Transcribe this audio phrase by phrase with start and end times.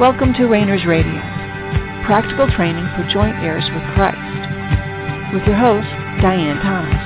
[0.00, 1.20] Welcome to Rainers Radio,
[2.06, 4.16] practical training for joint heirs with Christ,
[5.34, 5.86] with your host,
[6.22, 7.04] Diane Thomas.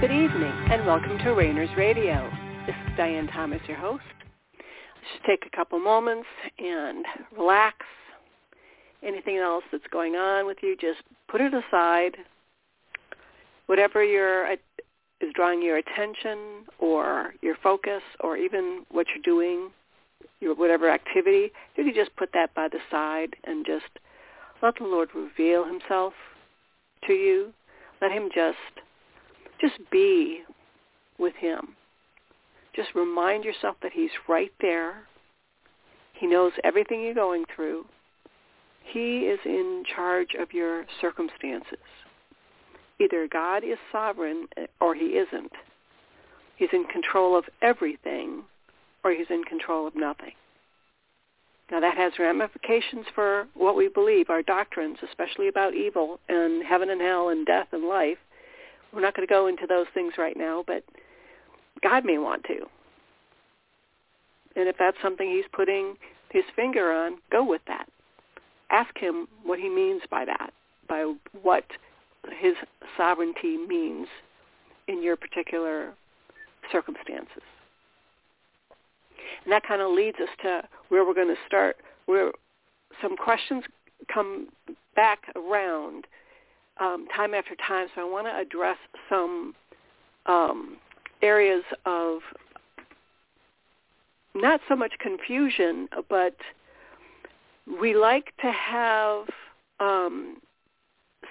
[0.00, 2.32] Good evening, and welcome to Rainers Radio.
[2.66, 4.02] This is Diane Thomas, your host.
[4.56, 6.26] Just take a couple moments
[6.58, 7.04] and
[7.36, 7.84] relax.
[9.02, 12.16] Anything else that's going on with you, just put it aside.
[13.66, 14.56] Whatever your
[15.20, 19.70] is drawing your attention or your focus or even what you're doing,
[20.40, 23.98] your whatever activity, you can just put that by the side and just
[24.62, 26.12] let the Lord reveal himself
[27.06, 27.52] to you.
[28.00, 28.56] Let him just
[29.60, 30.42] just be
[31.18, 31.76] with him.
[32.74, 35.04] Just remind yourself that he's right there.
[36.12, 37.86] He knows everything you're going through.
[38.84, 41.78] He is in charge of your circumstances.
[43.00, 45.52] Either God is sovereign eh, or he isn't.
[46.56, 48.44] He's in control of everything
[49.04, 50.32] or he's in control of nothing.
[51.70, 56.90] Now that has ramifications for what we believe, our doctrines, especially about evil and heaven
[56.90, 58.18] and hell and death and life.
[58.92, 60.84] We're not going to go into those things right now, but
[61.82, 62.66] God may want to.
[64.54, 65.96] And if that's something he's putting
[66.30, 67.88] his finger on, go with that.
[68.70, 70.52] Ask him what he means by that,
[70.88, 71.64] by what
[72.38, 72.54] his
[72.96, 74.08] sovereignty means
[74.88, 75.92] in your particular
[76.70, 77.42] circumstances.
[79.44, 81.76] And that kind of leads us to where we're going to start,
[82.06, 82.32] where
[83.02, 83.64] some questions
[84.12, 84.48] come
[84.94, 86.06] back around
[86.80, 87.88] um, time after time.
[87.94, 89.54] So I want to address some
[90.26, 90.76] um,
[91.22, 92.20] areas of
[94.34, 96.36] not so much confusion, but
[97.80, 99.26] we like to have
[99.80, 100.38] um,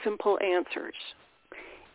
[0.06, 0.96] simple answers.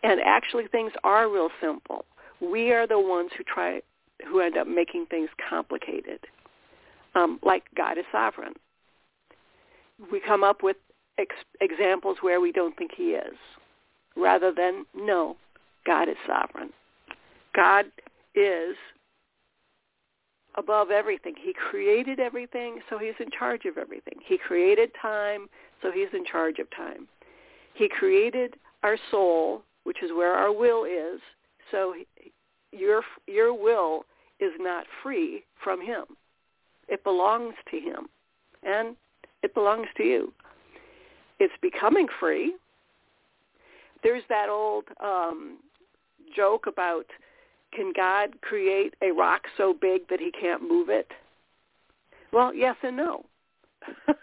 [0.02, 2.04] And actually things are real simple.
[2.40, 3.80] We are the ones who try,
[4.28, 6.20] who end up making things complicated.
[7.14, 8.52] Um, like God is sovereign.
[10.12, 10.76] We come up with
[11.18, 13.36] ex- examples where we don't think he is,
[14.16, 15.36] rather than, no,
[15.86, 16.70] God is sovereign.
[17.54, 17.86] God
[18.34, 18.76] is
[20.56, 21.34] above everything.
[21.40, 24.14] He created everything, so he's in charge of everything.
[24.24, 25.48] He created time,
[25.82, 27.06] so he's in charge of time.
[27.74, 31.20] He created our soul, which is where our will is.
[31.70, 31.94] So
[32.72, 34.04] your your will
[34.38, 36.04] is not free from him.
[36.88, 38.08] It belongs to him,
[38.62, 38.96] and
[39.42, 40.32] it belongs to you.
[41.38, 42.54] It's becoming free.
[44.02, 45.58] There's that old um,
[46.34, 47.06] joke about
[47.72, 51.08] can God create a rock so big that he can't move it?
[52.32, 53.24] Well, yes and no.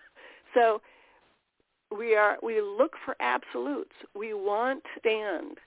[0.54, 0.82] so
[1.96, 3.94] we are we look for absolutes.
[4.16, 5.58] We want to stand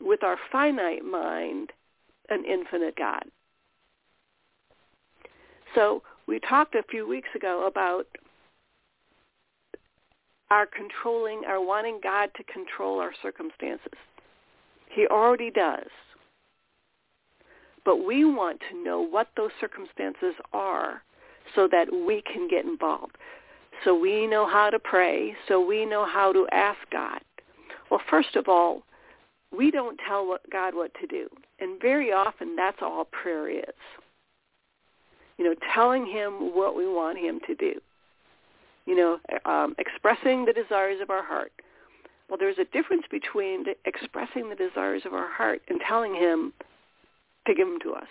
[0.00, 1.70] with our finite mind
[2.28, 3.24] an infinite God.
[5.74, 8.06] So we talked a few weeks ago about
[10.50, 13.92] our controlling, our wanting God to control our circumstances.
[14.90, 15.86] He already does.
[17.84, 21.02] But we want to know what those circumstances are
[21.54, 23.16] so that we can get involved
[23.84, 27.20] so we know how to pray, so we know how to ask God.
[27.90, 28.82] Well, first of all,
[29.56, 31.28] we don't tell God what to do.
[31.58, 33.64] And very often that's all prayer is.
[35.38, 37.80] You know, telling him what we want him to do.
[38.86, 39.18] You know,
[39.50, 41.52] um, expressing the desires of our heart.
[42.28, 46.52] Well, there's a difference between expressing the desires of our heart and telling him
[47.46, 48.06] to give them to us.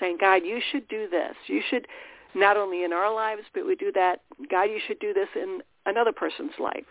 [0.00, 1.34] Saying, God, you should do this.
[1.46, 1.86] You should
[2.34, 5.60] not only in our lives, but we do that, God, you should do this in
[5.86, 6.84] another person's life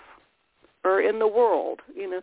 [0.83, 1.81] or in the world.
[1.95, 2.21] You know,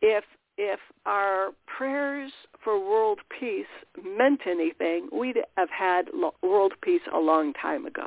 [0.00, 0.24] if
[0.56, 2.30] if our prayers
[2.62, 3.66] for world peace
[4.04, 6.06] meant anything, we'd have had
[6.42, 8.06] world peace a long time ago.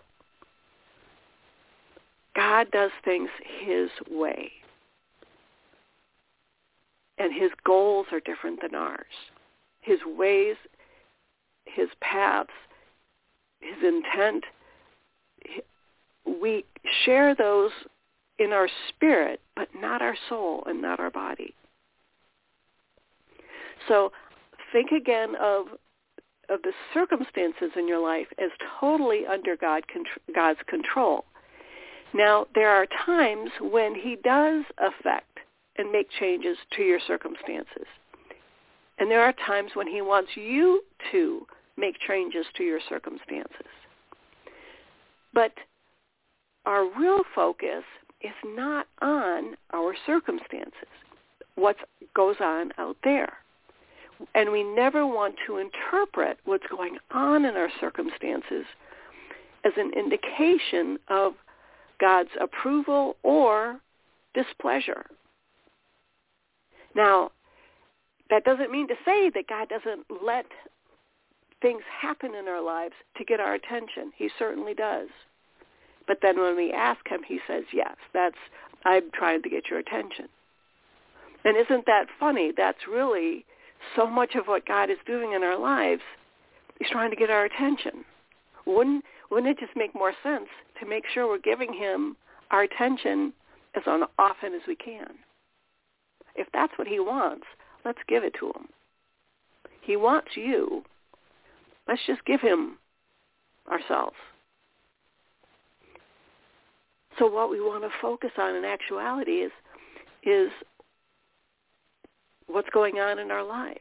[2.35, 3.29] God does things
[3.65, 4.51] his way.
[7.17, 9.05] And his goals are different than ours.
[9.81, 10.55] His ways,
[11.65, 12.51] his paths
[13.75, 14.43] his intent,
[16.41, 16.65] we
[17.05, 17.71] share those
[18.39, 21.53] in our spirit, but not our soul and not our body.
[23.87, 24.11] So
[24.71, 25.67] think again of
[26.49, 28.49] of the circumstances in your life as
[28.79, 29.83] totally under God,
[30.33, 31.25] God's control.
[32.13, 35.39] Now, there are times when he does affect
[35.77, 37.85] and make changes to your circumstances.
[38.97, 41.45] And there are times when he wants you to
[41.77, 43.67] make changes to your circumstances.
[45.33, 45.53] But
[46.65, 47.83] our real focus
[48.21, 50.87] is not on our circumstances.
[51.57, 51.75] what
[52.15, 53.33] goes on out there.
[54.33, 58.65] And we never want to interpret what's going on in our circumstances
[59.65, 61.33] as an indication of
[61.99, 63.79] God's approval or
[64.33, 65.05] displeasure.
[66.95, 67.31] Now,
[68.29, 70.45] that doesn't mean to say that God doesn't let
[71.61, 74.11] things happen in our lives to get our attention.
[74.15, 75.09] He certainly does.
[76.07, 78.37] But then when we ask him, he says, yes, that's,
[78.85, 80.27] I'm trying to get your attention.
[81.43, 82.51] And isn't that funny?
[82.55, 83.45] That's really
[83.95, 86.01] so much of what God is doing in our lives.
[86.79, 88.05] He's trying to get our attention.
[88.65, 90.47] Wouldn't, wouldn't it just make more sense
[90.79, 92.15] to make sure we're giving him
[92.51, 93.33] our attention
[93.75, 93.83] as
[94.17, 95.09] often as we can?
[96.35, 97.45] If that's what he wants,
[97.83, 98.67] let's give it to him.
[99.81, 100.83] He wants you.
[101.87, 102.77] Let's just give him
[103.71, 104.15] ourselves.
[107.17, 109.51] So what we want to focus on in actuality is
[110.23, 110.49] is
[112.47, 113.79] what's going on in our lives,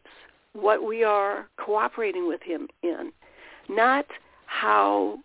[0.52, 3.12] what we are cooperating with him in,
[3.68, 4.06] not
[4.46, 5.18] how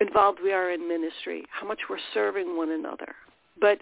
[0.00, 3.14] involved we are in ministry, how much we're serving one another,
[3.60, 3.78] but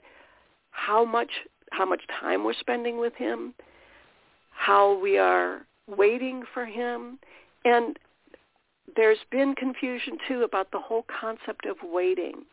[0.71, 1.31] how much
[1.73, 3.55] how much time we're spending with him,
[4.51, 5.63] how we are
[5.97, 7.19] waiting for him,
[7.65, 7.99] and
[8.97, 12.45] there's been confusion too about the whole concept of waiting.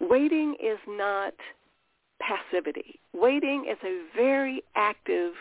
[0.00, 1.34] Waiting is not
[2.20, 2.98] passivity.
[3.12, 5.32] Waiting is a very active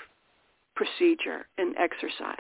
[0.76, 2.38] procedure and exercise.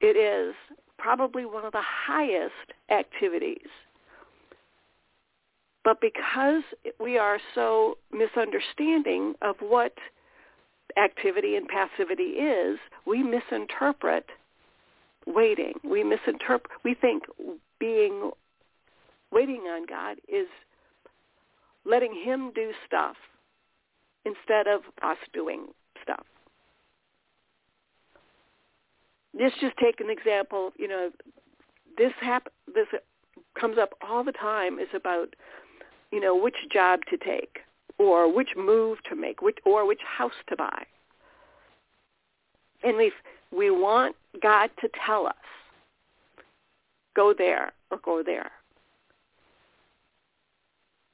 [0.00, 0.54] It is
[0.98, 3.68] probably one of the highest activities.
[5.84, 6.62] But because
[6.98, 9.94] we are so misunderstanding of what
[10.96, 14.26] activity and passivity is, we misinterpret
[15.26, 15.74] waiting.
[15.84, 17.24] We misinterpret, we think
[17.78, 18.30] being,
[19.30, 20.46] waiting on God is
[21.84, 23.16] letting him do stuff
[24.24, 25.66] instead of us doing
[26.02, 26.24] stuff.
[29.38, 30.72] Let's just take an example.
[30.76, 31.10] You know,
[31.96, 32.86] this hap- this
[33.58, 34.78] comes up all the time.
[34.78, 35.34] Is about
[36.10, 37.60] you know which job to take,
[38.00, 40.82] or which move to make, which or which house to buy.
[42.82, 43.12] And we
[43.54, 45.34] we want God to tell us,
[47.14, 48.50] go there or go there.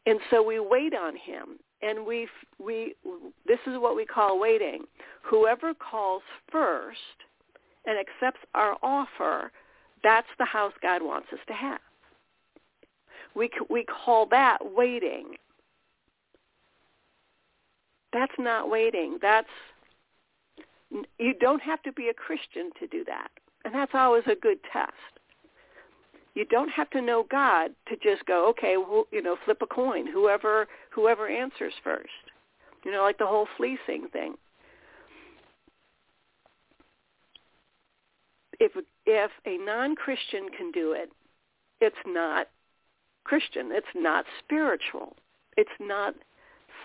[0.06, 1.58] And so we wait on him.
[1.82, 2.28] And we
[2.64, 2.94] we
[3.46, 4.84] this is what we call waiting.
[5.22, 6.22] Whoever calls
[6.52, 7.00] first
[7.84, 9.50] and accepts our offer,
[10.04, 11.80] that's the house God wants us to have.
[13.34, 15.34] We we call that waiting.
[18.16, 19.18] That's not waiting.
[19.20, 19.46] That's
[21.18, 23.28] you don't have to be a Christian to do that.
[23.66, 24.92] And that's always a good test.
[26.34, 29.66] You don't have to know God to just go, okay, well, you know, flip a
[29.66, 32.08] coin, whoever whoever answers first.
[32.86, 34.36] You know, like the whole fleecing thing.
[38.58, 38.72] If
[39.04, 41.10] if a non-Christian can do it,
[41.82, 42.48] it's not
[43.24, 43.72] Christian.
[43.72, 45.16] It's not spiritual.
[45.58, 46.14] It's not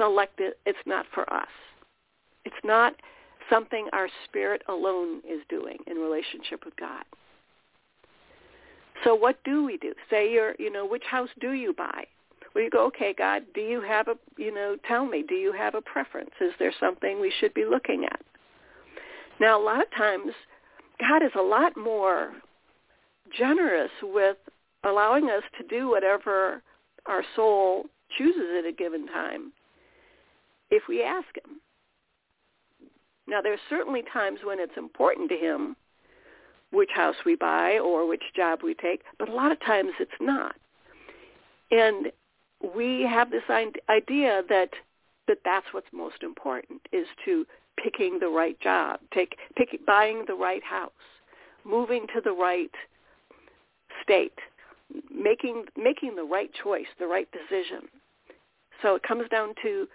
[0.01, 0.53] selected.
[0.65, 1.47] It's not for us.
[2.45, 2.93] It's not
[3.49, 7.03] something our spirit alone is doing in relationship with God.
[9.03, 9.93] So what do we do?
[10.09, 12.05] Say you're, you know, which house do you buy?
[12.53, 15.53] Well, you go, okay, God, do you have a, you know, tell me, do you
[15.53, 16.31] have a preference?
[16.39, 18.21] Is there something we should be looking at?
[19.39, 20.33] Now, a lot of times,
[20.99, 22.33] God is a lot more
[23.35, 24.37] generous with
[24.83, 26.61] allowing us to do whatever
[27.05, 27.85] our soul
[28.17, 29.51] chooses at a given time
[30.71, 31.59] if we ask him.
[33.27, 35.75] Now, there's certainly times when it's important to him
[36.71, 40.11] which house we buy or which job we take, but a lot of times it's
[40.19, 40.55] not.
[41.69, 42.11] And
[42.75, 44.69] we have this idea that
[45.27, 47.45] that that's what's most important is to
[47.81, 50.91] picking the right job, take pick, buying the right house,
[51.63, 52.71] moving to the right
[54.03, 54.39] state,
[55.13, 57.87] making making the right choice, the right decision.
[58.81, 59.87] So it comes down to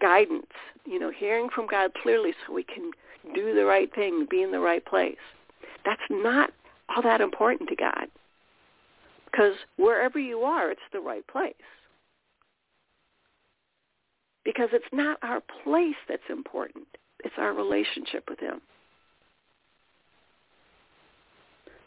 [0.00, 0.46] guidance,
[0.84, 2.90] you know, hearing from God clearly so we can
[3.34, 5.16] do the right thing, be in the right place.
[5.84, 6.50] That's not
[6.88, 8.08] all that important to God.
[9.24, 11.54] Because wherever you are, it's the right place.
[14.44, 16.86] Because it's not our place that's important.
[17.24, 18.60] It's our relationship with him.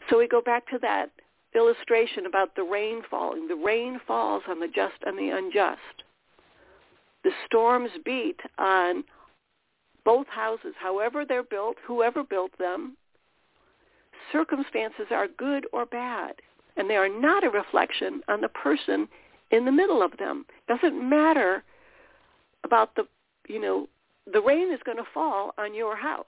[0.08, 1.10] So we go back to that
[1.54, 3.48] illustration about the rain falling.
[3.48, 6.04] The rain falls on the just and the unjust.
[7.24, 9.04] The storms beat on
[10.04, 12.96] both houses, however they're built, whoever built them,
[14.32, 16.34] circumstances are good or bad,
[16.76, 19.08] and they are not a reflection on the person
[19.50, 20.46] in the middle of them.
[20.68, 21.62] Doesn't matter
[22.64, 23.04] about the,
[23.48, 23.88] you know,
[24.32, 26.24] the rain is going to fall on your house.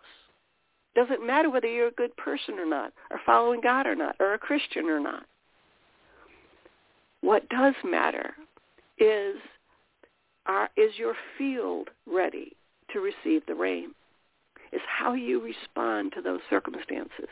[0.95, 4.35] Doesn't matter whether you're a good person or not, or following God or not, or
[4.35, 5.25] a Christian or not.
[7.23, 8.35] What does matter
[8.99, 9.37] is
[10.47, 12.53] are, is your field ready
[12.93, 13.95] to receive the rain?
[14.73, 17.29] Is how you respond to those circumstances.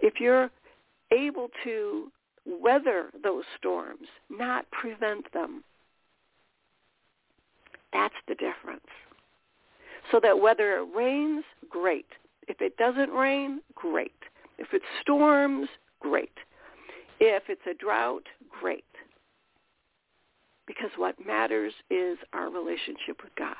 [0.00, 0.50] If you're
[1.12, 2.10] able to
[2.46, 5.62] weather those storms, not prevent them,
[7.92, 8.86] that's the difference.
[10.10, 12.06] So that whether it rains, great.
[12.48, 14.12] If it doesn't rain, great.
[14.58, 15.68] If it storms,
[16.00, 16.32] great.
[17.20, 18.24] If it's a drought,
[18.60, 18.84] great.
[20.66, 23.54] Because what matters is our relationship with God.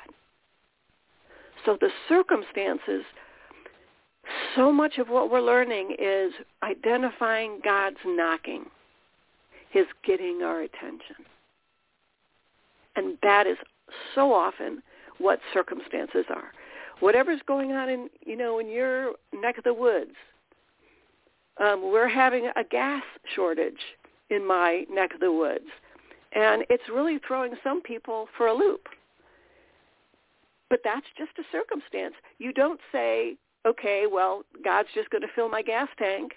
[1.65, 3.03] So the circumstances,
[4.55, 6.33] so much of what we're learning is
[6.63, 8.65] identifying God's knocking,
[9.69, 11.15] his getting our attention.
[12.95, 13.57] And that is
[14.15, 14.81] so often
[15.17, 16.51] what circumstances are.
[16.99, 20.15] Whatever's going on in, you know, in your neck of the woods,
[21.59, 23.03] um, we're having a gas
[23.35, 23.81] shortage
[24.29, 25.65] in my neck of the woods.
[26.33, 28.87] And it's really throwing some people for a loop.
[30.69, 32.15] But that's just a circumstance.
[32.39, 36.33] You don't say, okay, well, God's just going to fill my gas tank.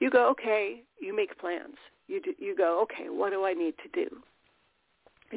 [0.00, 1.76] You go, okay, you make plans.
[2.08, 4.16] You, do, you go, okay, what do I need to do?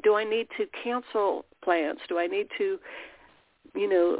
[0.03, 1.99] Do I need to cancel plans?
[2.09, 2.79] Do I need to,
[3.75, 4.19] you know,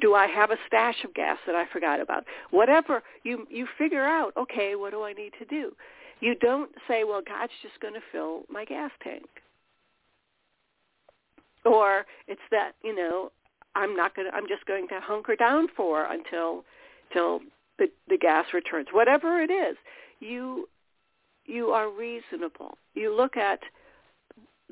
[0.00, 2.24] do I have a stash of gas that I forgot about?
[2.50, 5.72] Whatever you you figure out, okay, what do I need to do?
[6.20, 9.26] You don't say, well, God's just going to fill my gas tank.
[11.64, 13.32] Or it's that, you know,
[13.74, 16.64] I'm not going to I'm just going to hunker down for until
[17.12, 17.40] till
[17.78, 18.88] the the gas returns.
[18.92, 19.76] Whatever it is,
[20.20, 20.68] you
[21.44, 22.78] you are reasonable.
[22.94, 23.60] You look at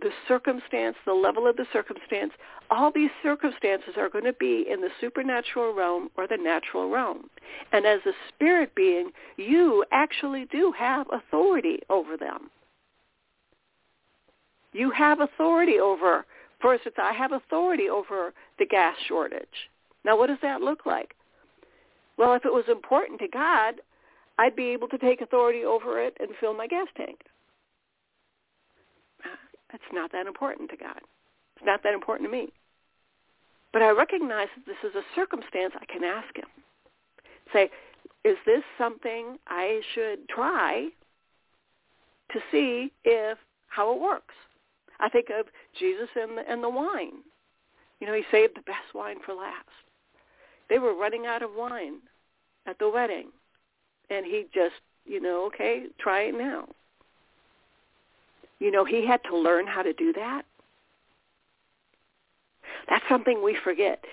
[0.00, 2.32] the circumstance, the level of the circumstance,
[2.70, 7.30] all these circumstances are going to be in the supernatural realm or the natural realm.
[7.72, 12.50] And as a spirit being, you actually do have authority over them.
[14.72, 16.26] You have authority over,
[16.60, 19.70] for instance, I have authority over the gas shortage.
[20.04, 21.14] Now, what does that look like?
[22.18, 23.74] Well, if it was important to God,
[24.38, 27.20] I'd be able to take authority over it and fill my gas tank.
[29.74, 31.00] It's not that important to God.
[31.56, 32.52] It's not that important to me.
[33.72, 36.46] But I recognize that this is a circumstance I can ask him.
[37.52, 37.70] Say,
[38.24, 40.88] is this something I should try
[42.32, 43.36] to see if
[43.68, 44.34] how it works?
[45.00, 45.46] I think of
[45.78, 47.24] Jesus and the, and the wine.
[48.00, 49.68] You know, he saved the best wine for last.
[50.70, 51.98] They were running out of wine
[52.66, 53.28] at the wedding,
[54.08, 56.68] and he just, you know, okay, try it now.
[58.58, 60.42] You know, he had to learn how to do that.
[62.88, 64.04] That's something we forget.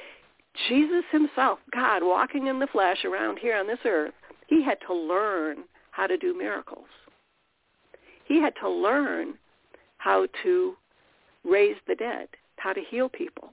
[0.68, 4.14] Jesus himself, God walking in the flesh around here on this earth,
[4.48, 6.88] he had to learn how to do miracles.
[8.26, 9.36] He had to learn
[9.98, 10.76] how to
[11.44, 13.50] raise the dead, how to heal people.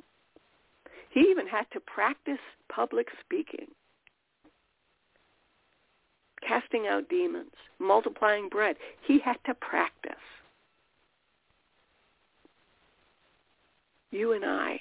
[1.10, 3.66] He even had to practice public speaking,
[6.46, 8.76] casting out demons, multiplying bread.
[9.02, 10.12] He had to practice.
[14.10, 14.80] You and I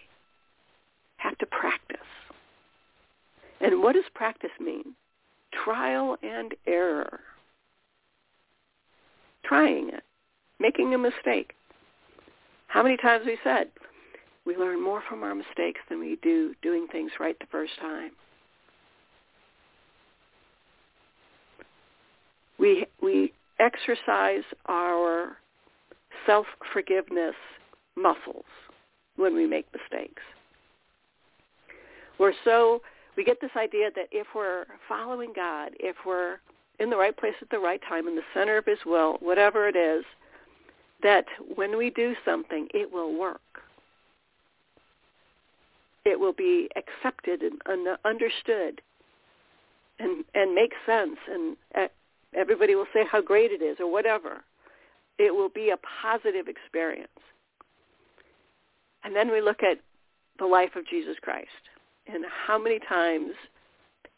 [1.18, 1.98] have to practice.
[3.62, 4.96] And what does practice mean?
[5.64, 7.20] Trial and error.
[9.44, 10.04] Trying it,
[10.60, 11.54] making a mistake.
[12.68, 13.70] How many times we said
[14.48, 18.12] we learn more from our mistakes than we do doing things right the first time.
[22.58, 25.38] We we exercise our
[26.26, 27.36] self-forgiveness
[27.98, 28.46] muscles
[29.18, 30.22] when we make mistakes.
[32.18, 32.82] We're so
[33.16, 36.38] we get this idea that if we're following God, if we're
[36.80, 39.68] in the right place at the right time, in the center of his will, whatever
[39.68, 40.06] it is,
[41.04, 43.42] that when we do something, it will work.
[46.06, 48.82] It will be accepted and understood
[50.00, 51.58] and, and make sense, and
[52.36, 54.44] everybody will say how great it is or whatever.
[55.18, 57.10] It will be a positive experience.
[59.04, 59.80] And then we look at
[60.39, 61.48] the life of Jesus Christ
[62.08, 63.32] and how many times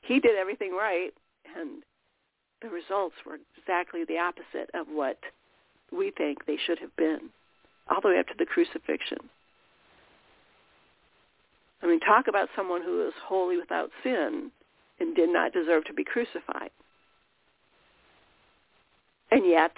[0.01, 1.11] he did everything right
[1.57, 1.83] and
[2.61, 5.17] the results were exactly the opposite of what
[5.91, 7.29] we think they should have been,
[7.89, 9.17] all the way up to the crucifixion.
[11.81, 14.51] I mean, talk about someone who is wholly without sin
[14.99, 16.71] and did not deserve to be crucified.
[19.31, 19.71] And yet,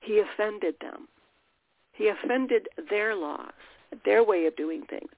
[0.00, 1.08] he offended them
[1.94, 3.52] He offended their laws,
[4.04, 5.10] their way of doing things.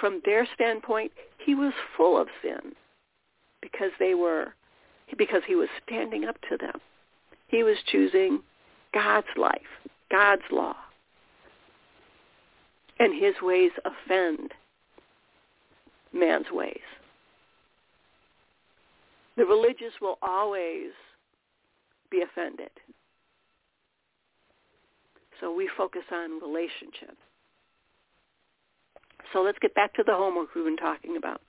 [0.00, 1.12] From their standpoint,
[1.44, 2.74] he was full of sin
[3.60, 4.54] because they were
[5.18, 6.80] because he was standing up to them.
[7.48, 8.40] He was choosing
[8.92, 9.60] God's life,
[10.10, 10.74] God's law.
[12.98, 14.52] And his ways offend
[16.12, 16.80] man's ways.
[19.36, 20.90] The religious will always
[22.10, 22.70] be offended.
[25.40, 27.18] So we focus on relationships.
[29.32, 31.40] So let's get back to the homework we've been talking about.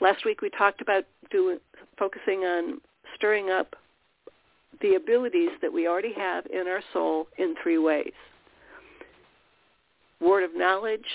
[0.00, 1.58] Last week we talked about doing,
[1.98, 2.80] focusing on
[3.14, 3.76] stirring up
[4.80, 8.12] the abilities that we already have in our soul in three ways.
[10.20, 11.06] Word of knowledge,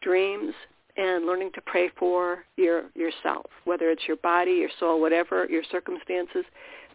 [0.00, 0.54] dreams,
[0.96, 5.62] and learning to pray for your yourself, whether it's your body, your soul, whatever your
[5.70, 6.44] circumstances,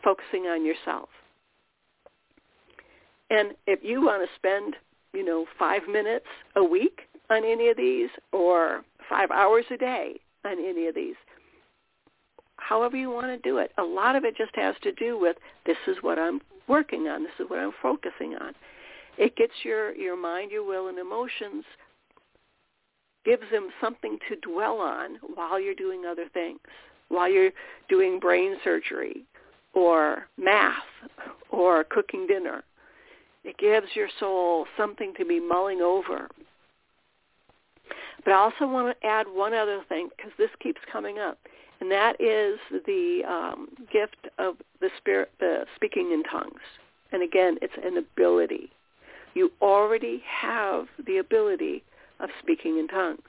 [0.03, 1.09] focusing on yourself.
[3.31, 4.75] And if you want to spend,
[5.13, 6.25] you know, five minutes
[6.57, 11.15] a week on any of these or five hours a day on any of these,
[12.57, 15.37] however you want to do it, a lot of it just has to do with
[15.65, 18.53] this is what I'm working on, this is what I'm focusing on.
[19.17, 21.63] It gets your, your mind, your will, and emotions
[23.23, 26.59] gives them something to dwell on while you're doing other things,
[27.07, 27.51] while you're
[27.87, 29.23] doing brain surgery
[29.73, 30.83] or math
[31.49, 32.63] or cooking dinner.
[33.43, 36.29] It gives your soul something to be mulling over.
[38.23, 41.39] But I also want to add one other thing because this keeps coming up,
[41.79, 46.61] and that is the um, gift of the spirit, the speaking in tongues.
[47.11, 48.71] And again, it's an ability.
[49.33, 51.83] You already have the ability
[52.19, 53.21] of speaking in tongues.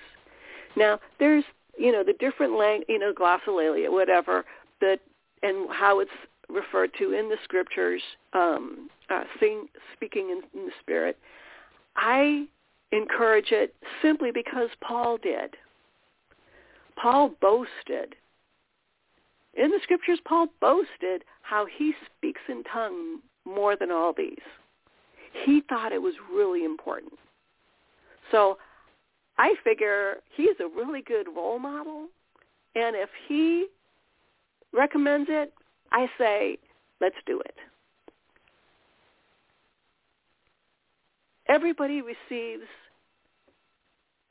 [0.76, 1.44] Now, there's,
[1.78, 4.44] you know, the different lang, you know, glossolalia, whatever,
[4.80, 5.00] that
[5.42, 6.10] and how it's
[6.48, 8.02] referred to in the scriptures,
[8.32, 11.18] um, uh, sing, speaking in, in the spirit.
[11.96, 12.46] I
[12.92, 15.56] encourage it simply because Paul did.
[17.00, 18.14] Paul boasted.
[19.54, 24.36] In the scriptures, Paul boasted how he speaks in tongue more than all these.
[25.44, 27.12] He thought it was really important.
[28.30, 28.58] So
[29.38, 32.08] I figure he's a really good role model.
[32.74, 33.66] And if he
[34.72, 35.52] recommends it,
[35.92, 36.58] I say,
[37.00, 37.54] let's do it.
[41.48, 42.66] Everybody receives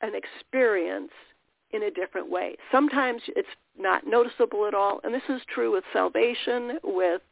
[0.00, 1.12] an experience
[1.72, 2.56] in a different way.
[2.70, 3.48] Sometimes it's
[3.78, 7.22] not noticeable at all, and this is true with salvation, with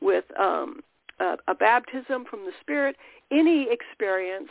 [0.00, 0.80] with um,
[1.20, 2.96] a, a baptism from the Spirit.
[3.30, 4.48] Any experience,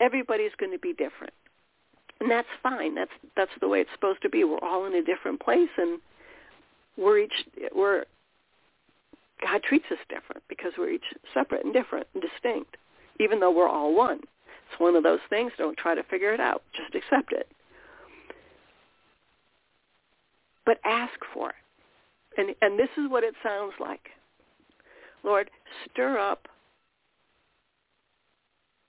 [0.00, 1.32] everybody's going to be different
[2.20, 2.94] and that's fine.
[2.94, 4.44] That's that's the way it's supposed to be.
[4.44, 5.98] We're all in a different place, and
[6.96, 7.32] we're each
[7.74, 8.04] we're
[9.40, 12.76] God treats us different because we're each separate and different and distinct,
[13.18, 14.20] even though we're all one.
[14.70, 15.52] It's one of those things.
[15.58, 16.62] Don't try to figure it out.
[16.72, 17.48] Just accept it.
[20.66, 21.56] But ask for it.
[22.36, 24.10] And and this is what it sounds like.
[25.24, 25.50] Lord,
[25.90, 26.46] stir up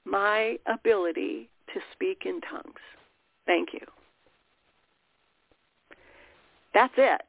[0.05, 2.79] my ability to speak in tongues.
[3.45, 3.85] Thank you.
[6.73, 7.21] That's it.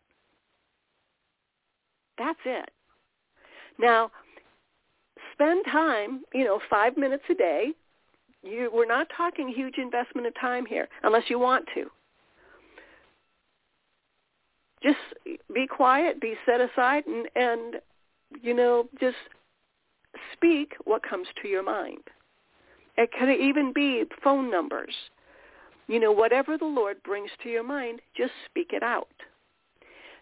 [2.18, 2.70] That's it.
[3.78, 4.10] Now,
[5.32, 7.72] spend time, you know, five minutes a day.
[8.42, 11.86] You, we're not talking huge investment of time here, unless you want to.
[14.82, 14.98] Just
[15.54, 17.76] be quiet, be set aside, and, and
[18.40, 19.16] you know, just
[20.32, 22.02] speak what comes to your mind.
[22.96, 24.94] It could even be phone numbers
[25.88, 29.08] you know, whatever the Lord brings to your mind, just speak it out.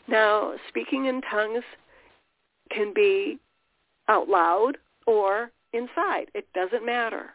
[0.08, 1.62] Now, speaking in tongues
[2.70, 3.38] can be
[4.08, 6.26] out loud or inside.
[6.34, 7.30] It doesn't matter.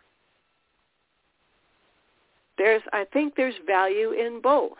[2.57, 4.77] There's, I think there's value in both.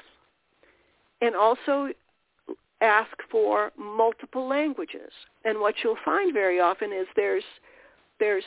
[1.22, 1.90] And also
[2.82, 5.12] ask for multiple languages.
[5.44, 7.44] And what you'll find very often is there's,
[8.20, 8.44] there's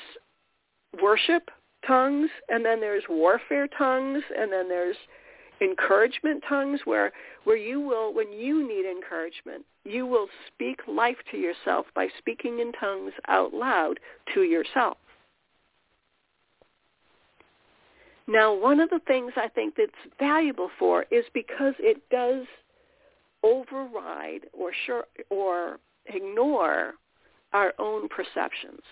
[1.03, 1.51] worship
[1.87, 4.97] tongues, and then there's warfare tongues, and then there's
[5.61, 7.13] encouragement tongues where
[7.45, 12.61] where you will when you need encouragement you will speak life to yourself by speaking
[12.61, 13.99] in tongues out loud
[14.35, 14.99] to yourself.
[18.27, 22.47] Now one of the things i think that's valuable for is because it does
[23.43, 26.95] override or sure or ignore
[27.53, 28.83] our own perceptions.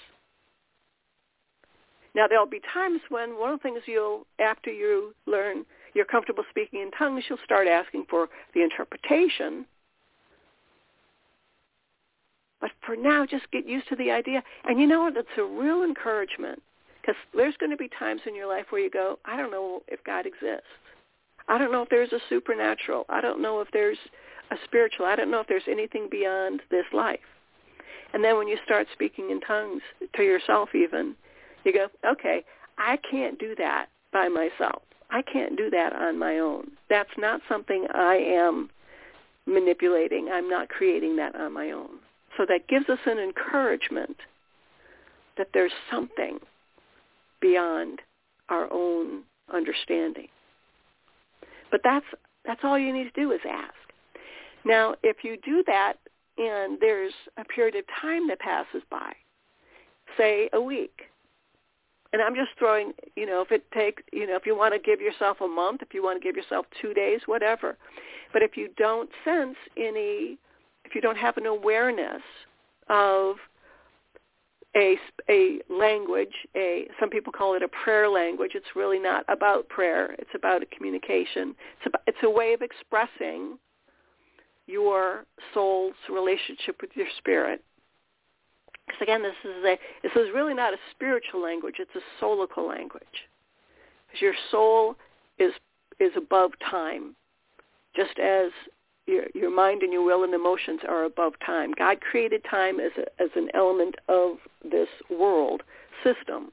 [2.15, 6.45] Now there'll be times when one of the things you'll, after you learn you're comfortable
[6.51, 9.65] speaking in tongues, you'll start asking for the interpretation.
[12.61, 14.43] But for now, just get used to the idea.
[14.69, 15.17] And you know what?
[15.17, 16.63] It's a real encouragement
[17.01, 19.83] Because there's going to be times in your life where you go, I don't know
[19.89, 20.67] if God exists.
[21.49, 23.07] I don't know if there's a supernatural.
[23.09, 23.99] I don't know if there's
[24.51, 25.07] a spiritual.
[25.07, 27.21] I don't know if there's anything beyond this life.
[28.13, 29.83] And then when you start speaking in tongues
[30.15, 31.15] to yourself even,
[31.65, 32.45] you go, okay,
[32.79, 34.83] I can't do that by myself.
[35.11, 36.73] I can't do that on my own.
[36.91, 38.71] That's not something I am
[39.47, 40.29] manipulating.
[40.33, 41.99] I'm not creating that on my own.
[42.37, 44.17] So that gives us an encouragement
[45.39, 46.39] that there's something
[47.41, 48.01] beyond
[48.49, 50.29] our own understanding.
[51.71, 52.07] But that's
[52.45, 53.75] that's all you need to do is ask.
[54.65, 55.95] Now, if you do that
[56.39, 59.13] and there's a period of time that passes by,
[60.17, 61.03] say a week,
[62.13, 64.81] and I'm just throwing, you know, if it takes, you know, if you want to
[64.81, 67.77] give yourself a month, if you want to give yourself two days, whatever.
[68.33, 70.39] But if you don't sense any,
[70.85, 72.23] if you don't have an awareness
[72.89, 73.37] of
[74.77, 74.97] a,
[75.31, 78.53] a language, a some people call it a prayer language.
[78.55, 80.15] It's really not about prayer.
[80.19, 81.55] It's about a communication.
[81.79, 83.59] It's about, it's a way of expressing
[84.67, 87.63] your soul's relationship with your spirit.
[88.87, 91.77] Because again, this is a this is really not a spiritual language.
[91.79, 93.03] It's a soulical language.
[94.07, 94.97] Because your soul
[95.39, 95.53] is
[95.99, 97.17] is above time,
[97.95, 98.51] just as
[99.07, 101.73] your, your mind and your will and emotions are above time.
[101.77, 105.63] God created time as, a, as an element of this world
[106.05, 106.53] system,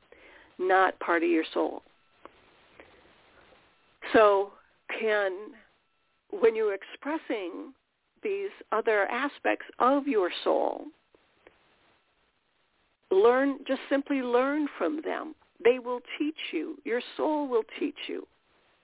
[0.59, 1.81] not part of your soul.
[4.13, 4.51] So
[4.99, 5.31] can,
[6.29, 7.73] when you're expressing
[8.21, 10.85] these other aspects of your soul,
[13.15, 15.35] learn, just simply learn from them.
[15.63, 16.77] They will teach you.
[16.83, 18.27] Your soul will teach you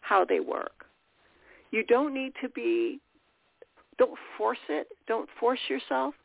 [0.02, 0.86] how they work.
[1.72, 3.00] You don't need to be
[3.98, 4.88] don't force it.
[5.08, 6.16] Don't force yourself.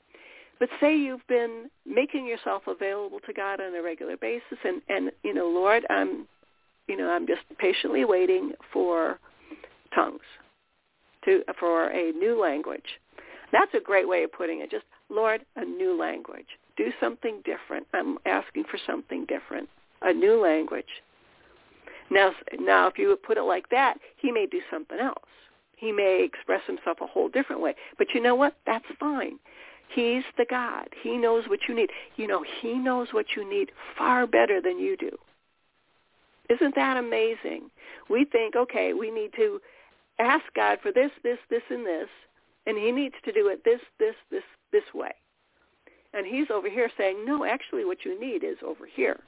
[0.60, 5.10] But say you've been making yourself available to God on a regular basis and, and
[5.24, 6.26] you know, Lord, I'm
[6.86, 9.18] you know, I'm just patiently waiting for
[9.94, 10.20] tongues
[11.24, 13.00] to for a new language.
[13.52, 14.70] That's a great way of putting it.
[14.70, 16.46] Just Lord, a new language.
[16.76, 17.86] Do something different.
[17.92, 19.68] I'm asking for something different.
[20.02, 21.02] A new language.
[22.10, 25.18] Now, now, if you would put it like that, he may do something else.
[25.76, 27.74] He may express himself a whole different way.
[27.98, 28.56] But you know what?
[28.66, 29.38] That's fine.
[29.88, 30.88] He's the God.
[31.02, 31.90] He knows what you need.
[32.16, 35.10] You know, he knows what you need far better than you do.
[36.50, 37.70] Isn't that amazing?
[38.10, 39.60] We think, okay, we need to
[40.18, 42.08] ask God for this, this, this, and this,
[42.66, 45.12] and he needs to do it this, this, this, this way.
[46.14, 49.18] And he's over here saying, no, actually what you need is over here.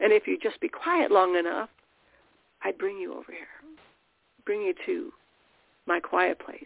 [0.00, 1.68] And if you just be quiet long enough,
[2.64, 3.46] I'd bring you over here,
[4.44, 5.12] bring you to
[5.86, 6.64] my quiet place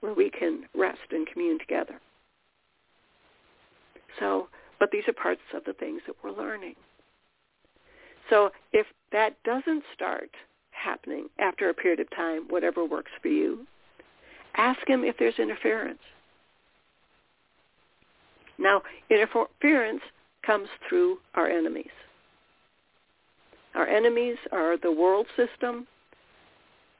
[0.00, 2.00] where we can rest and commune together.
[4.20, 6.74] So, but these are parts of the things that we're learning.
[8.30, 10.30] So if that doesn't start
[10.70, 13.66] happening after a period of time, whatever works for you,
[14.56, 15.98] ask him if there's interference.
[18.58, 20.02] Now, interference
[20.44, 21.86] comes through our enemies.
[23.74, 25.86] Our enemies are the world system,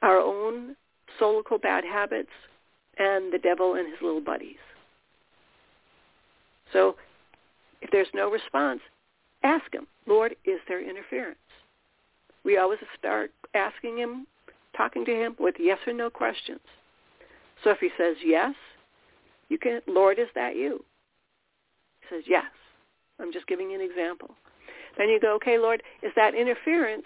[0.01, 0.75] our own
[1.19, 2.29] soulical bad habits,
[2.97, 4.57] and the devil and his little buddies.
[6.73, 6.95] So
[7.81, 8.81] if there's no response,
[9.43, 11.37] ask him, Lord, is there interference?
[12.43, 14.27] We always start asking him,
[14.75, 16.59] talking to him with yes or no questions.
[17.63, 18.53] So if he says yes,
[19.49, 20.83] you can, Lord, is that you?
[22.09, 22.45] Says yes.
[23.19, 24.31] I'm just giving you an example.
[24.97, 27.05] Then you go, okay, Lord, is that interference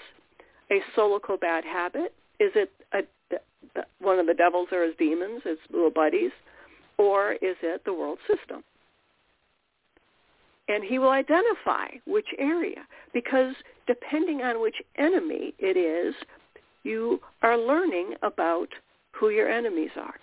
[0.72, 2.14] a soulical bad habit?
[2.40, 6.32] Is it a, the, one of the devils or his demons, his little buddies?
[6.98, 8.64] Or is it the world system?
[10.68, 13.56] And he will identify which area because
[13.88, 16.14] depending on which enemy it is,
[16.84, 18.70] you are learning about
[19.12, 20.16] who your enemies are.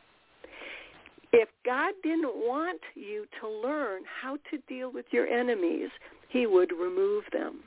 [1.33, 5.91] If God didn't want you to learn how to deal with your enemies,
[6.29, 7.61] he would remove them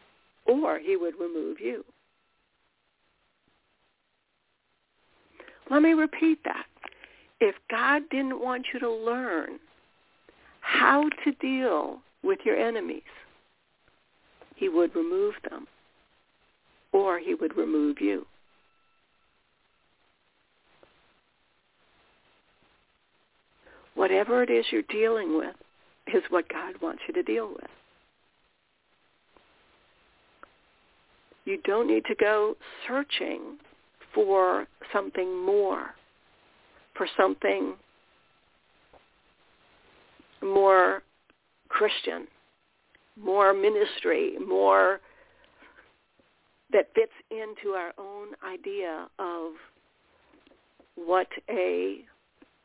[0.45, 1.83] or he would remove you.
[5.69, 6.65] Let me repeat that.
[7.39, 9.59] If God didn't want you to learn
[10.61, 13.01] how to deal with your enemies,
[14.55, 15.67] he would remove them
[16.91, 18.25] or he would remove you.
[23.95, 25.55] Whatever it is you're dealing with
[26.13, 27.69] is what God wants you to deal with.
[31.45, 32.55] You don't need to go
[32.87, 33.57] searching
[34.13, 35.95] for something more,
[36.95, 37.73] for something
[40.41, 41.01] more
[41.69, 42.27] Christian.
[43.21, 44.99] more ministry, more
[46.71, 49.53] that fits into our own idea of
[50.95, 52.01] what a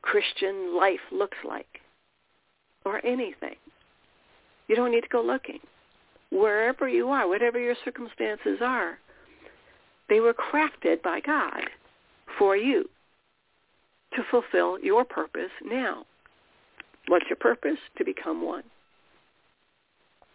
[0.05, 1.81] Christian life looks like
[2.85, 3.57] or anything.
[4.69, 5.61] You don't need to go looking.
[6.31, 8.99] Wherever you are, whatever your circumstances are,
[10.11, 11.63] they were crafted by God
[12.39, 12.89] for you
[14.15, 16.05] to fulfill your purpose now.
[17.09, 17.79] What's your purpose?
[17.97, 18.65] To become one.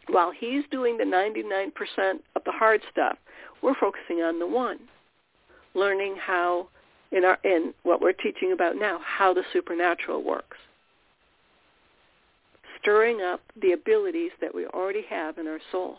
[0.07, 3.17] While he's doing the 99% of the hard stuff,
[3.61, 4.79] we're focusing on the one,
[5.75, 6.69] learning how
[7.11, 10.57] in our in what we're teaching about now, how the supernatural works.
[12.81, 15.97] Stirring up the abilities that we already have in our soul.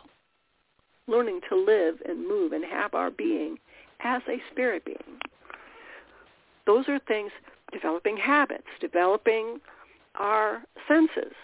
[1.07, 3.59] Learning to live and move and have our being
[4.03, 5.19] as a spirit being.
[6.67, 7.33] Those are things
[7.73, 9.61] developing habits, developing
[10.15, 11.35] our senses.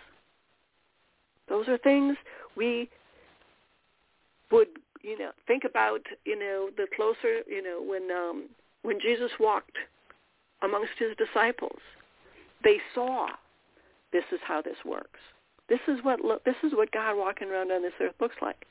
[1.49, 2.17] Those are things
[2.57, 2.89] we
[4.51, 4.69] would,
[5.03, 8.49] you know, think about, you know, the closer, you know, when um,
[8.87, 9.77] when Jesus walked
[10.63, 11.81] amongst his disciples,
[12.63, 13.27] they saw
[14.13, 15.19] this is how this works.
[15.69, 18.65] This is what this is what God walking around on this earth looks like.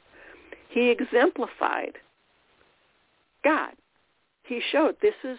[0.69, 1.97] He exemplified
[3.43, 3.73] God.
[4.43, 5.38] He showed this is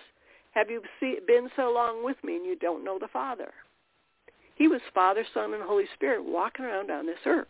[0.53, 0.83] have you
[1.27, 3.53] been so long with me and you don't know the Father?
[4.57, 7.49] He was Father, Son, and Holy Spirit walking around on this earth.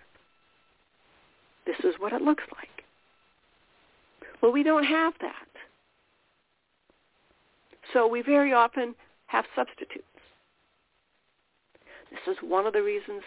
[1.66, 2.84] This is what it looks like.
[4.40, 5.55] Well, we don't have that.
[7.92, 8.94] So we very often
[9.26, 10.04] have substitutes.
[12.10, 13.22] This is one of the reasons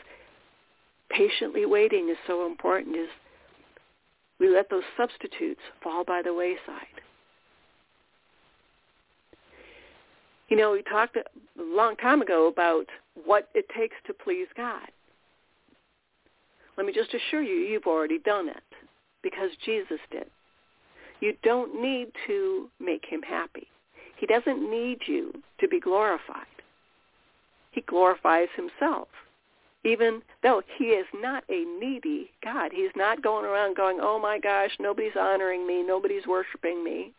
[1.10, 3.10] patiently waiting is so important is
[4.39, 6.86] we let those substitutes fall by the wayside.
[10.48, 11.24] You know, we talked a
[11.58, 12.86] long time ago about
[13.26, 14.88] what it takes to please God.
[16.78, 18.63] Let me just assure you, you've already done it
[19.22, 20.28] because Jesus did.
[21.19, 23.67] You don't need to make him happy.
[24.20, 26.46] He doesn't need you to be glorified.
[27.72, 29.08] He glorifies himself.
[29.86, 32.72] Even though he is not a needy God.
[32.74, 37.14] He's not going around going, oh my gosh, nobody's honoring me, nobody's worshiping me.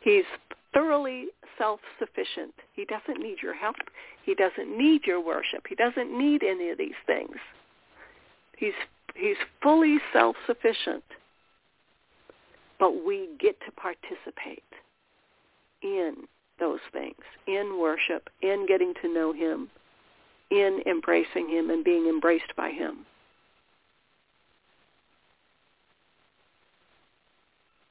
[0.00, 0.24] He's
[0.72, 1.26] thoroughly
[1.58, 2.54] self-sufficient.
[2.74, 3.76] He doesn't need your help.
[4.24, 5.64] He doesn't need your worship.
[5.68, 7.36] He doesn't need any of these things.
[8.56, 8.74] He's
[9.16, 11.02] he's fully self-sufficient.
[12.78, 14.62] But we get to participate
[15.82, 16.14] in
[16.58, 19.68] those things, in worship, in getting to know him,
[20.50, 23.06] in embracing him and being embraced by him.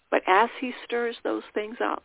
[0.09, 2.03] But as he stirs those things up,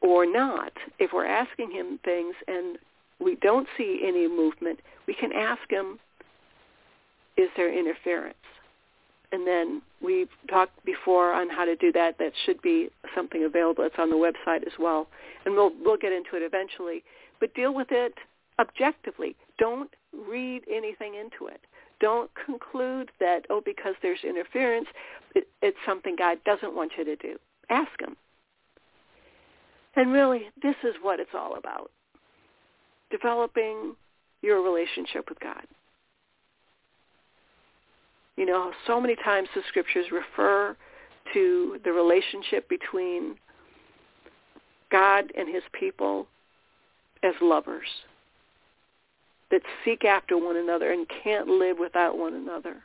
[0.00, 2.78] or not, if we're asking him things and
[3.18, 5.98] we don't see any movement, we can ask him,
[7.36, 8.34] is there interference?
[9.32, 12.18] And then we've talked before on how to do that.
[12.18, 13.84] That should be something available.
[13.84, 15.08] It's on the website as well.
[15.44, 17.02] And we'll, we'll get into it eventually.
[17.40, 18.14] But deal with it
[18.58, 19.36] objectively.
[19.58, 19.90] Don't
[20.28, 21.60] read anything into it.
[22.00, 24.86] Don't conclude that, oh, because there's interference,
[25.34, 27.36] it, it's something God doesn't want you to do.
[27.70, 28.16] Ask him.
[29.96, 31.90] And really, this is what it's all about.
[33.10, 33.96] Developing
[34.42, 35.64] your relationship with God.
[38.38, 40.76] You know, so many times the scriptures refer
[41.34, 43.34] to the relationship between
[44.92, 46.28] God and his people
[47.24, 47.88] as lovers
[49.50, 52.76] that seek after one another and can't live without one another.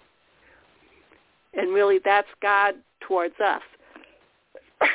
[1.54, 2.74] And really that's God
[3.08, 3.62] towards us.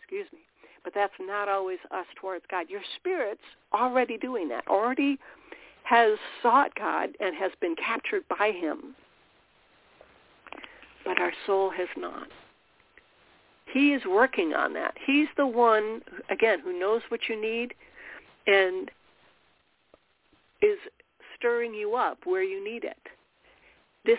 [0.00, 0.40] Excuse me.
[0.82, 2.68] But that's not always us towards God.
[2.68, 5.20] Your spirit's already doing that, already
[5.84, 8.96] has sought God and has been captured by him
[11.04, 12.28] but our soul has not.
[13.72, 14.94] He is working on that.
[15.04, 17.74] He's the one, again, who knows what you need
[18.46, 18.90] and
[20.62, 20.78] is
[21.36, 22.96] stirring you up where you need it.
[24.04, 24.18] This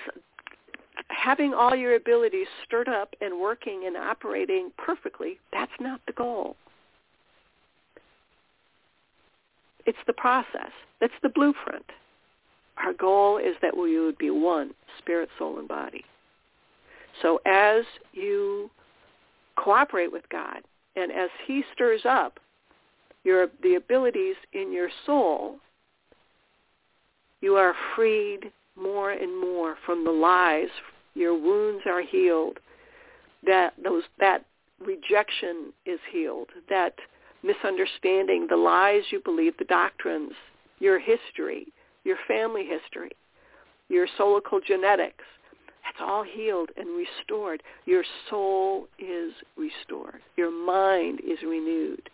[1.09, 6.55] having all your abilities stirred up and working and operating perfectly, that's not the goal.
[9.85, 10.71] It's the process.
[10.99, 11.85] That's the blueprint.
[12.77, 16.03] Our goal is that we would be one, spirit, soul, and body.
[17.21, 18.69] So as you
[19.55, 20.61] cooperate with God
[20.95, 22.39] and as he stirs up
[23.23, 25.57] your the abilities in your soul,
[27.41, 30.69] you are freed more and more from the lies.
[31.13, 32.59] Your wounds are healed.
[33.45, 34.45] That those that
[34.79, 36.49] rejection is healed.
[36.69, 36.95] That
[37.43, 40.33] misunderstanding, the lies you believe, the doctrines,
[40.79, 41.67] your history,
[42.03, 43.11] your family history,
[43.89, 45.23] your soulical genetics,
[45.97, 47.63] that's all healed and restored.
[47.85, 50.21] Your soul is restored.
[50.35, 52.09] Your mind is renewed.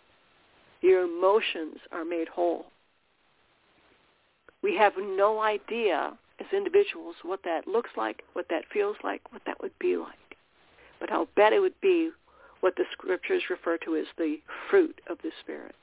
[0.80, 2.66] Your emotions are made whole.
[4.62, 9.42] We have no idea as individuals what that looks like, what that feels like, what
[9.46, 10.14] that would be like.
[11.00, 12.10] But I'll bet it would be
[12.60, 14.36] what the scriptures refer to as the
[14.70, 15.74] fruit of the Spirit.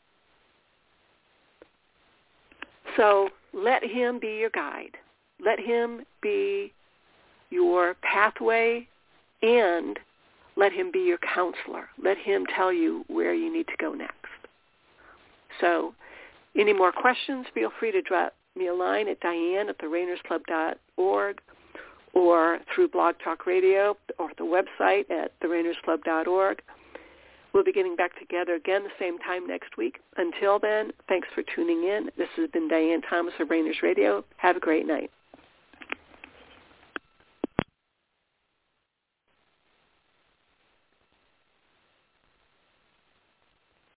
[2.96, 4.96] So let him be your guide.
[5.44, 6.74] Let him be
[7.50, 8.88] your pathway
[9.42, 9.98] and
[10.56, 11.90] let him be your counselor.
[12.02, 14.16] Let him tell you where you need to go next.
[15.62, 15.94] So
[16.56, 21.42] any more questions, feel free to drop me a line at diane at therainersclub.org
[22.14, 26.62] or through Blog Talk Radio or the website at therainersclub.org.
[27.54, 30.00] We'll be getting back together again the same time next week.
[30.18, 32.10] Until then, thanks for tuning in.
[32.18, 34.24] This has been Diane Thomas of Rainers Radio.
[34.38, 35.10] Have a great night.